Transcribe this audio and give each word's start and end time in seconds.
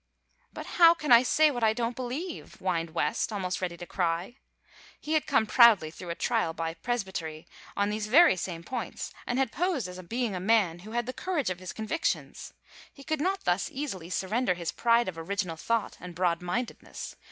"But 0.51 0.65
how 0.81 0.95
can 0.95 1.11
I 1.11 1.21
say 1.21 1.51
what 1.51 1.63
I 1.63 1.73
don't 1.73 1.95
believe?" 1.95 2.55
whined 2.55 2.89
West, 2.95 3.31
almost 3.31 3.61
ready 3.61 3.77
to 3.77 3.85
cry. 3.85 4.37
He 4.99 5.13
had 5.13 5.27
come 5.27 5.45
proudly 5.45 5.91
through 5.91 6.09
a 6.09 6.15
trial 6.15 6.53
by 6.53 6.73
Presbytery 6.73 7.45
on 7.77 7.91
these 7.91 8.07
very 8.07 8.35
same 8.35 8.63
points, 8.63 9.13
and 9.27 9.37
had 9.37 9.51
posed 9.51 9.87
as 9.87 10.01
being 10.01 10.33
a 10.33 10.39
man 10.39 10.79
who 10.79 10.93
had 10.93 11.05
the 11.05 11.13
courage 11.13 11.51
of 11.51 11.59
his 11.59 11.71
convictions. 11.71 12.51
He 12.91 13.03
could 13.03 13.21
not 13.21 13.43
thus 13.43 13.69
easily 13.71 14.09
surrender 14.09 14.55
his 14.55 14.71
pride 14.71 15.07
of 15.07 15.19
original 15.19 15.55
thought 15.55 15.97
and 15.99 16.15
broad 16.15 16.41
mindedness. 16.41 17.15